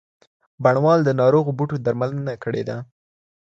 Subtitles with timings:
[0.63, 2.77] بڼوال د ناروغو بوټو درملنه کړې ده.